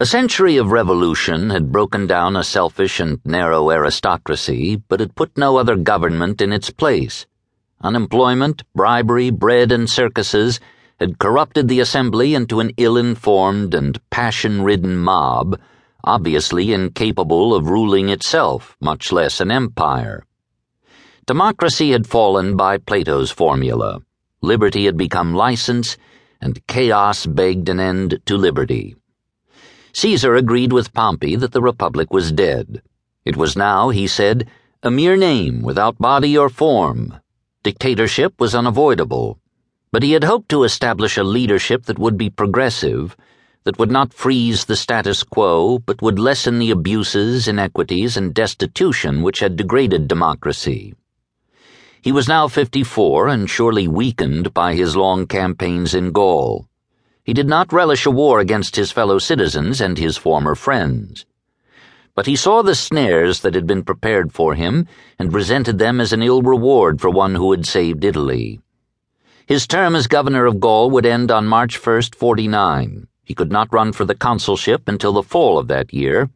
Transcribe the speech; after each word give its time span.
A 0.00 0.06
century 0.06 0.56
of 0.56 0.70
revolution 0.70 1.50
had 1.50 1.72
broken 1.72 2.06
down 2.06 2.36
a 2.36 2.44
selfish 2.44 3.00
and 3.00 3.18
narrow 3.24 3.68
aristocracy, 3.68 4.76
but 4.86 5.00
had 5.00 5.16
put 5.16 5.36
no 5.36 5.56
other 5.56 5.74
government 5.74 6.40
in 6.40 6.52
its 6.52 6.70
place. 6.70 7.26
Unemployment, 7.80 8.62
bribery, 8.76 9.30
bread, 9.30 9.72
and 9.72 9.90
circuses 9.90 10.60
had 11.00 11.18
corrupted 11.18 11.66
the 11.66 11.80
assembly 11.80 12.36
into 12.36 12.60
an 12.60 12.70
ill 12.76 12.96
informed 12.96 13.74
and 13.74 13.98
passion 14.08 14.62
ridden 14.62 14.96
mob, 14.96 15.58
obviously 16.04 16.72
incapable 16.72 17.52
of 17.52 17.68
ruling 17.68 18.08
itself, 18.08 18.76
much 18.80 19.10
less 19.10 19.40
an 19.40 19.50
empire. 19.50 20.24
Democracy 21.26 21.90
had 21.90 22.06
fallen 22.06 22.56
by 22.56 22.78
Plato's 22.78 23.32
formula. 23.32 23.98
Liberty 24.42 24.84
had 24.84 24.96
become 24.96 25.34
license, 25.34 25.96
and 26.40 26.64
chaos 26.68 27.26
begged 27.26 27.68
an 27.68 27.80
end 27.80 28.20
to 28.26 28.36
liberty. 28.36 28.94
Caesar 29.92 30.34
agreed 30.34 30.72
with 30.72 30.92
Pompey 30.92 31.36
that 31.36 31.52
the 31.52 31.62
Republic 31.62 32.12
was 32.12 32.32
dead. 32.32 32.82
It 33.24 33.36
was 33.36 33.56
now, 33.56 33.88
he 33.88 34.06
said, 34.06 34.48
a 34.82 34.90
mere 34.90 35.16
name 35.16 35.62
without 35.62 35.98
body 35.98 36.36
or 36.36 36.48
form. 36.48 37.14
Dictatorship 37.62 38.34
was 38.38 38.54
unavoidable. 38.54 39.38
But 39.90 40.02
he 40.02 40.12
had 40.12 40.24
hoped 40.24 40.50
to 40.50 40.64
establish 40.64 41.16
a 41.16 41.24
leadership 41.24 41.86
that 41.86 41.98
would 41.98 42.18
be 42.18 42.30
progressive, 42.30 43.16
that 43.64 43.78
would 43.78 43.90
not 43.90 44.12
freeze 44.12 44.66
the 44.66 44.76
status 44.76 45.22
quo, 45.22 45.78
but 45.78 46.02
would 46.02 46.18
lessen 46.18 46.58
the 46.58 46.70
abuses, 46.70 47.48
inequities, 47.48 48.16
and 48.16 48.34
destitution 48.34 49.22
which 49.22 49.40
had 49.40 49.56
degraded 49.56 50.06
democracy. 50.06 50.94
He 52.00 52.12
was 52.12 52.28
now 52.28 52.48
54 52.48 53.28
and 53.28 53.50
surely 53.50 53.88
weakened 53.88 54.54
by 54.54 54.74
his 54.74 54.94
long 54.94 55.26
campaigns 55.26 55.94
in 55.94 56.12
Gaul. 56.12 56.67
He 57.28 57.34
did 57.34 57.46
not 57.46 57.74
relish 57.74 58.06
a 58.06 58.10
war 58.10 58.40
against 58.40 58.76
his 58.76 58.90
fellow 58.90 59.18
citizens 59.18 59.82
and 59.82 59.98
his 59.98 60.16
former 60.16 60.54
friends. 60.54 61.26
But 62.14 62.24
he 62.24 62.34
saw 62.34 62.62
the 62.62 62.74
snares 62.74 63.40
that 63.40 63.54
had 63.54 63.66
been 63.66 63.84
prepared 63.84 64.32
for 64.32 64.54
him 64.54 64.86
and 65.18 65.30
resented 65.30 65.78
them 65.78 66.00
as 66.00 66.14
an 66.14 66.22
ill 66.22 66.40
reward 66.40 67.02
for 67.02 67.10
one 67.10 67.34
who 67.34 67.50
had 67.50 67.66
saved 67.66 68.02
Italy. 68.02 68.60
His 69.44 69.66
term 69.66 69.94
as 69.94 70.06
governor 70.06 70.46
of 70.46 70.58
Gaul 70.58 70.88
would 70.88 71.04
end 71.04 71.30
on 71.30 71.44
March 71.44 71.78
1st, 71.78 72.14
49. 72.14 73.06
He 73.24 73.34
could 73.34 73.52
not 73.52 73.74
run 73.74 73.92
for 73.92 74.06
the 74.06 74.14
consulship 74.14 74.88
until 74.88 75.12
the 75.12 75.22
fall 75.22 75.58
of 75.58 75.68
that 75.68 75.92
year. 75.92 76.30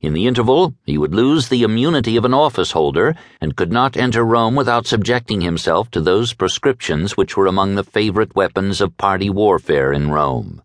In 0.00 0.14
the 0.14 0.26
interval, 0.26 0.74
he 0.86 0.96
would 0.96 1.14
lose 1.14 1.48
the 1.48 1.62
immunity 1.62 2.16
of 2.16 2.24
an 2.24 2.32
office 2.32 2.72
holder 2.72 3.14
and 3.38 3.54
could 3.54 3.70
not 3.70 3.98
enter 3.98 4.24
Rome 4.24 4.54
without 4.54 4.86
subjecting 4.86 5.42
himself 5.42 5.90
to 5.90 6.00
those 6.00 6.32
proscriptions 6.32 7.18
which 7.18 7.36
were 7.36 7.46
among 7.46 7.74
the 7.74 7.84
favorite 7.84 8.34
weapons 8.34 8.80
of 8.80 8.96
party 8.96 9.28
warfare 9.28 9.92
in 9.92 10.10
Rome. 10.10 10.62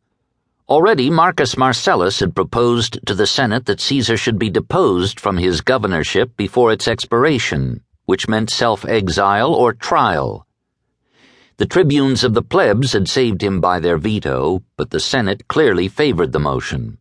Already 0.69 1.09
Marcus 1.09 1.57
Marcellus 1.57 2.21
had 2.21 2.33
proposed 2.33 3.05
to 3.05 3.13
the 3.13 3.27
Senate 3.27 3.65
that 3.65 3.81
Caesar 3.81 4.15
should 4.15 4.39
be 4.39 4.49
deposed 4.49 5.19
from 5.19 5.37
his 5.37 5.59
governorship 5.59 6.37
before 6.37 6.71
its 6.71 6.87
expiration, 6.87 7.81
which 8.05 8.29
meant 8.29 8.49
self 8.49 8.85
exile 8.85 9.53
or 9.53 9.73
trial. 9.73 10.47
The 11.57 11.65
tribunes 11.65 12.23
of 12.23 12.33
the 12.33 12.41
plebs 12.41 12.93
had 12.93 13.09
saved 13.09 13.43
him 13.43 13.59
by 13.59 13.79
their 13.79 13.97
veto, 13.97 14.63
but 14.77 14.91
the 14.91 14.99
Senate 15.01 15.47
clearly 15.49 15.89
favored 15.89 16.31
the 16.31 16.39
motion. 16.39 16.99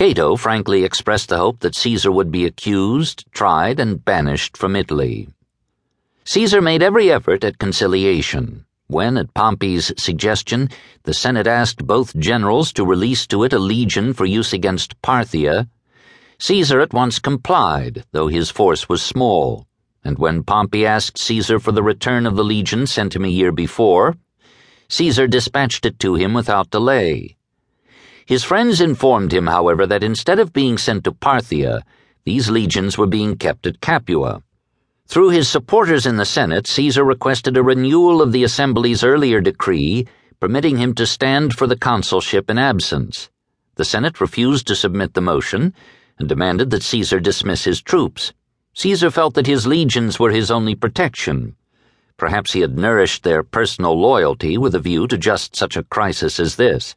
Cato 0.00 0.34
frankly 0.34 0.82
expressed 0.82 1.28
the 1.28 1.36
hope 1.36 1.60
that 1.60 1.74
Caesar 1.74 2.10
would 2.10 2.30
be 2.30 2.46
accused, 2.46 3.26
tried, 3.32 3.78
and 3.78 4.02
banished 4.02 4.56
from 4.56 4.74
Italy. 4.74 5.28
Caesar 6.24 6.62
made 6.62 6.82
every 6.82 7.12
effort 7.12 7.44
at 7.44 7.58
conciliation. 7.58 8.64
When, 8.86 9.18
at 9.18 9.34
Pompey's 9.34 9.92
suggestion, 9.98 10.70
the 11.02 11.12
Senate 11.12 11.46
asked 11.46 11.86
both 11.86 12.16
generals 12.16 12.72
to 12.72 12.84
release 12.86 13.26
to 13.26 13.44
it 13.44 13.52
a 13.52 13.58
legion 13.58 14.14
for 14.14 14.24
use 14.24 14.54
against 14.54 14.98
Parthia, 15.02 15.68
Caesar 16.38 16.80
at 16.80 16.94
once 16.94 17.18
complied, 17.18 18.04
though 18.12 18.28
his 18.28 18.48
force 18.48 18.88
was 18.88 19.02
small. 19.02 19.66
And 20.02 20.18
when 20.18 20.44
Pompey 20.44 20.86
asked 20.86 21.18
Caesar 21.18 21.60
for 21.60 21.72
the 21.72 21.82
return 21.82 22.24
of 22.24 22.36
the 22.36 22.42
legion 22.42 22.86
sent 22.86 23.14
him 23.14 23.26
a 23.26 23.28
year 23.28 23.52
before, 23.52 24.16
Caesar 24.88 25.26
dispatched 25.26 25.84
it 25.84 25.98
to 25.98 26.14
him 26.14 26.32
without 26.32 26.70
delay. 26.70 27.36
His 28.30 28.44
friends 28.44 28.80
informed 28.80 29.32
him, 29.32 29.48
however, 29.48 29.88
that 29.88 30.04
instead 30.04 30.38
of 30.38 30.52
being 30.52 30.78
sent 30.78 31.02
to 31.02 31.10
Parthia, 31.10 31.82
these 32.24 32.48
legions 32.48 32.96
were 32.96 33.08
being 33.08 33.36
kept 33.36 33.66
at 33.66 33.80
Capua. 33.80 34.44
Through 35.08 35.30
his 35.30 35.48
supporters 35.48 36.06
in 36.06 36.16
the 36.16 36.24
Senate, 36.24 36.68
Caesar 36.68 37.02
requested 37.02 37.56
a 37.56 37.62
renewal 37.64 38.22
of 38.22 38.30
the 38.30 38.44
Assembly's 38.44 39.02
earlier 39.02 39.40
decree 39.40 40.06
permitting 40.38 40.76
him 40.76 40.94
to 40.94 41.08
stand 41.08 41.54
for 41.54 41.66
the 41.66 41.76
consulship 41.76 42.48
in 42.48 42.56
absence. 42.56 43.30
The 43.74 43.84
Senate 43.84 44.20
refused 44.20 44.68
to 44.68 44.76
submit 44.76 45.14
the 45.14 45.20
motion 45.20 45.74
and 46.16 46.28
demanded 46.28 46.70
that 46.70 46.84
Caesar 46.84 47.18
dismiss 47.18 47.64
his 47.64 47.82
troops. 47.82 48.32
Caesar 48.74 49.10
felt 49.10 49.34
that 49.34 49.48
his 49.48 49.66
legions 49.66 50.20
were 50.20 50.30
his 50.30 50.52
only 50.52 50.76
protection. 50.76 51.56
Perhaps 52.16 52.52
he 52.52 52.60
had 52.60 52.78
nourished 52.78 53.24
their 53.24 53.42
personal 53.42 54.00
loyalty 54.00 54.56
with 54.56 54.76
a 54.76 54.78
view 54.78 55.08
to 55.08 55.18
just 55.18 55.56
such 55.56 55.76
a 55.76 55.82
crisis 55.82 56.38
as 56.38 56.54
this. 56.54 56.94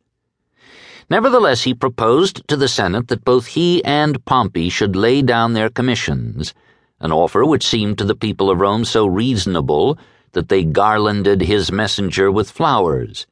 Nevertheless, 1.09 1.63
he 1.63 1.73
proposed 1.73 2.47
to 2.47 2.55
the 2.55 2.67
Senate 2.67 3.07
that 3.09 3.25
both 3.25 3.47
he 3.47 3.83
and 3.83 4.23
Pompey 4.25 4.69
should 4.69 4.95
lay 4.95 5.21
down 5.21 5.53
their 5.53 5.69
commissions, 5.69 6.53
an 6.99 7.11
offer 7.11 7.45
which 7.45 7.67
seemed 7.67 7.97
to 7.97 8.05
the 8.05 8.15
people 8.15 8.49
of 8.49 8.59
Rome 8.59 8.85
so 8.85 9.05
reasonable 9.05 9.97
that 10.31 10.49
they 10.49 10.63
garlanded 10.63 11.41
his 11.41 11.71
messenger 11.71 12.31
with 12.31 12.49
flowers. 12.49 13.27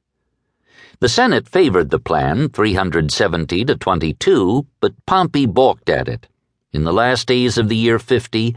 The 1.00 1.10
Senate 1.10 1.50
favored 1.50 1.90
the 1.90 2.00
plan, 2.00 2.50
370 2.50 3.66
to 3.66 3.76
22, 3.76 4.68
but 4.80 4.94
Pompey 5.08 5.48
balked 5.48 5.90
at 5.90 6.08
it. 6.08 6.28
In 6.74 6.84
the 6.84 6.94
last 6.94 7.28
days 7.28 7.58
of 7.58 7.70
the 7.70 7.76
year 7.76 7.98
50, 7.98 8.56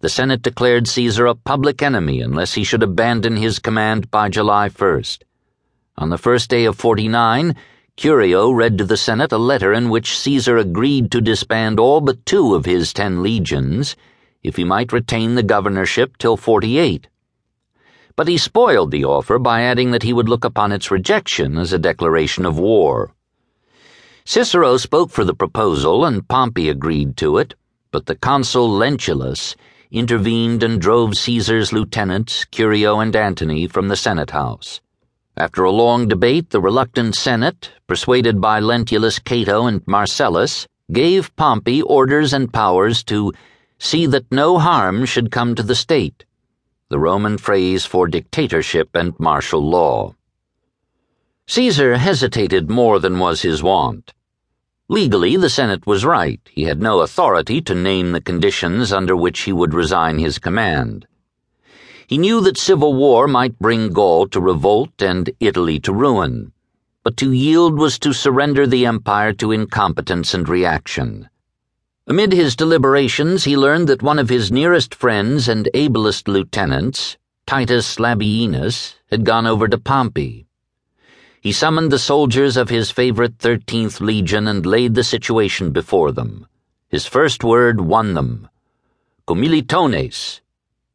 the 0.00 0.08
Senate 0.08 0.40
declared 0.40 0.86
Caesar 0.86 1.26
a 1.26 1.34
public 1.34 1.82
enemy 1.82 2.20
unless 2.20 2.54
he 2.54 2.64
should 2.64 2.82
abandon 2.82 3.36
his 3.36 3.58
command 3.58 4.10
by 4.10 4.28
July 4.28 4.68
1st. 4.68 5.24
On 5.98 6.10
the 6.10 6.16
first 6.16 6.48
day 6.48 6.64
of 6.64 6.78
49, 6.78 7.54
Curio 8.00 8.50
read 8.50 8.78
to 8.78 8.86
the 8.86 8.96
Senate 8.96 9.30
a 9.30 9.36
letter 9.36 9.74
in 9.74 9.90
which 9.90 10.18
Caesar 10.18 10.56
agreed 10.56 11.10
to 11.10 11.20
disband 11.20 11.78
all 11.78 12.00
but 12.00 12.24
two 12.24 12.54
of 12.54 12.64
his 12.64 12.94
ten 12.94 13.22
legions 13.22 13.94
if 14.42 14.56
he 14.56 14.64
might 14.64 14.90
retain 14.90 15.34
the 15.34 15.42
governorship 15.42 16.16
till 16.16 16.38
48. 16.38 17.08
But 18.16 18.26
he 18.26 18.38
spoiled 18.38 18.90
the 18.90 19.04
offer 19.04 19.38
by 19.38 19.60
adding 19.60 19.90
that 19.90 20.02
he 20.02 20.14
would 20.14 20.30
look 20.30 20.46
upon 20.46 20.72
its 20.72 20.90
rejection 20.90 21.58
as 21.58 21.74
a 21.74 21.78
declaration 21.78 22.46
of 22.46 22.58
war. 22.58 23.12
Cicero 24.24 24.78
spoke 24.78 25.10
for 25.10 25.26
the 25.26 25.34
proposal, 25.34 26.06
and 26.06 26.26
Pompey 26.26 26.70
agreed 26.70 27.18
to 27.18 27.36
it, 27.36 27.54
but 27.90 28.06
the 28.06 28.16
consul 28.16 28.66
Lentulus 28.66 29.56
intervened 29.90 30.62
and 30.62 30.80
drove 30.80 31.18
Caesar's 31.18 31.70
lieutenants, 31.70 32.46
Curio 32.46 32.98
and 32.98 33.14
Antony, 33.14 33.66
from 33.66 33.88
the 33.88 33.96
Senate 33.96 34.30
House. 34.30 34.80
After 35.36 35.64
a 35.64 35.70
long 35.70 36.08
debate, 36.08 36.50
the 36.50 36.60
reluctant 36.60 37.14
Senate, 37.14 37.70
persuaded 37.86 38.40
by 38.40 38.60
Lentulus, 38.60 39.18
Cato, 39.18 39.66
and 39.66 39.80
Marcellus, 39.86 40.66
gave 40.92 41.34
Pompey 41.36 41.80
orders 41.82 42.32
and 42.32 42.52
powers 42.52 43.04
to 43.04 43.32
see 43.78 44.06
that 44.06 44.30
no 44.32 44.58
harm 44.58 45.04
should 45.04 45.30
come 45.30 45.54
to 45.54 45.62
the 45.62 45.74
state, 45.74 46.24
the 46.88 46.98
Roman 46.98 47.38
phrase 47.38 47.86
for 47.86 48.08
dictatorship 48.08 48.90
and 48.94 49.18
martial 49.20 49.62
law. 49.62 50.14
Caesar 51.46 51.96
hesitated 51.96 52.68
more 52.68 52.98
than 52.98 53.18
was 53.18 53.42
his 53.42 53.62
wont. 53.62 54.12
Legally, 54.88 55.36
the 55.36 55.48
Senate 55.48 55.86
was 55.86 56.04
right. 56.04 56.40
He 56.50 56.64
had 56.64 56.82
no 56.82 57.00
authority 57.00 57.60
to 57.62 57.74
name 57.74 58.10
the 58.10 58.20
conditions 58.20 58.92
under 58.92 59.14
which 59.16 59.42
he 59.42 59.52
would 59.52 59.72
resign 59.72 60.18
his 60.18 60.40
command. 60.40 61.06
He 62.10 62.18
knew 62.18 62.40
that 62.40 62.58
civil 62.58 62.92
war 62.94 63.28
might 63.28 63.60
bring 63.60 63.92
Gaul 63.92 64.26
to 64.30 64.40
revolt 64.40 65.00
and 65.00 65.30
Italy 65.38 65.78
to 65.78 65.92
ruin, 65.92 66.50
but 67.04 67.16
to 67.18 67.30
yield 67.30 67.78
was 67.78 68.00
to 68.00 68.12
surrender 68.12 68.66
the 68.66 68.84
empire 68.84 69.32
to 69.34 69.52
incompetence 69.52 70.34
and 70.34 70.48
reaction. 70.48 71.28
Amid 72.08 72.32
his 72.32 72.56
deliberations, 72.56 73.44
he 73.44 73.56
learned 73.56 73.88
that 73.88 74.02
one 74.02 74.18
of 74.18 74.28
his 74.28 74.50
nearest 74.50 74.92
friends 74.92 75.46
and 75.46 75.70
ablest 75.72 76.26
lieutenants, 76.26 77.16
Titus 77.46 78.00
Labienus, 78.00 78.96
had 79.08 79.24
gone 79.24 79.46
over 79.46 79.68
to 79.68 79.78
Pompey. 79.78 80.48
He 81.40 81.52
summoned 81.52 81.92
the 81.92 81.98
soldiers 82.00 82.56
of 82.56 82.70
his 82.70 82.90
favorite 82.90 83.38
13th 83.38 84.00
Legion 84.00 84.48
and 84.48 84.66
laid 84.66 84.96
the 84.96 85.04
situation 85.04 85.70
before 85.70 86.10
them. 86.10 86.48
His 86.88 87.06
first 87.06 87.44
word 87.44 87.80
won 87.80 88.14
them. 88.14 88.48
Commilitones, 89.28 90.40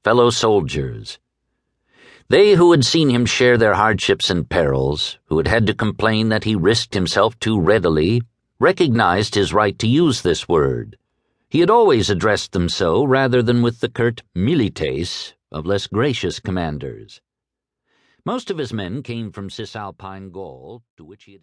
fellow 0.06 0.30
soldiers. 0.30 1.18
They 2.30 2.54
who 2.54 2.70
had 2.70 2.86
seen 2.86 3.10
him 3.10 3.26
share 3.26 3.58
their 3.58 3.74
hardships 3.74 4.30
and 4.30 4.48
perils, 4.48 5.18
who 5.26 5.38
had 5.38 5.48
had 5.48 5.66
to 5.66 5.74
complain 5.74 6.30
that 6.30 6.44
he 6.44 6.56
risked 6.56 6.94
himself 6.94 7.40
too 7.40 7.60
readily, 7.60 8.22
recognized 8.60 9.34
his 9.34 9.52
right 9.52 9.80
to 9.80 9.88
use 9.88 10.22
this 10.22 10.48
word. 10.48 10.96
He 11.50 11.60
had 11.60 11.72
always 11.72 12.12
addressed 12.12 12.52
them 12.52 12.70
so 12.70 13.04
rather 13.04 13.42
than 13.42 13.64
with 13.64 13.80
the 13.80 13.90
curt 13.90 14.22
milites 14.36 15.34
of 15.52 15.66
less 15.66 15.88
gracious 15.88 16.40
commanders. 16.40 17.20
Most 18.24 18.52
of 18.52 18.60
his 18.60 18.72
men 18.72 19.02
came 19.02 19.32
from 19.32 19.50
Cisalpine 19.50 20.30
Gaul, 20.30 20.84
to 20.98 21.04
which 21.04 21.24
he 21.24 21.32
had 21.32 21.34